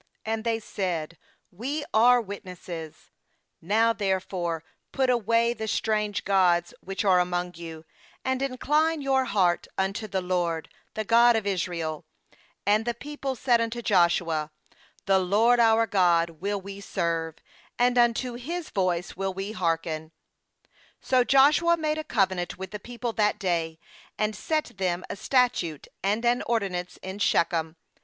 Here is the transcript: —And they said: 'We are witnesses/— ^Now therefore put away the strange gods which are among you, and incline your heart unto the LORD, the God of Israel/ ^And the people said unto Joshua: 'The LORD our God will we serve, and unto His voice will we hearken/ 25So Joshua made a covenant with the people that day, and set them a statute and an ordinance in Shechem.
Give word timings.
—And 0.33 0.43
they 0.43 0.59
said: 0.59 1.15
'We 1.51 1.85
are 1.93 2.19
witnesses/— 2.19 3.11
^Now 3.63 3.95
therefore 3.95 4.63
put 4.91 5.11
away 5.11 5.53
the 5.53 5.67
strange 5.67 6.23
gods 6.25 6.73
which 6.83 7.05
are 7.05 7.19
among 7.19 7.53
you, 7.53 7.85
and 8.25 8.41
incline 8.41 9.03
your 9.03 9.25
heart 9.25 9.67
unto 9.77 10.07
the 10.07 10.19
LORD, 10.23 10.69
the 10.95 11.03
God 11.03 11.35
of 11.35 11.45
Israel/ 11.45 12.03
^And 12.65 12.85
the 12.85 12.95
people 12.95 13.35
said 13.35 13.61
unto 13.61 13.83
Joshua: 13.83 14.49
'The 15.05 15.19
LORD 15.19 15.59
our 15.59 15.85
God 15.85 16.31
will 16.41 16.59
we 16.59 16.81
serve, 16.81 17.35
and 17.77 17.95
unto 17.95 18.33
His 18.33 18.71
voice 18.71 19.15
will 19.15 19.35
we 19.35 19.51
hearken/ 19.53 20.13
25So 21.03 21.27
Joshua 21.27 21.77
made 21.77 21.99
a 21.99 22.03
covenant 22.03 22.57
with 22.57 22.71
the 22.71 22.79
people 22.79 23.13
that 23.13 23.37
day, 23.37 23.77
and 24.17 24.35
set 24.35 24.71
them 24.79 25.03
a 25.11 25.15
statute 25.15 25.87
and 26.01 26.25
an 26.25 26.41
ordinance 26.47 26.97
in 27.03 27.19
Shechem. 27.19 27.75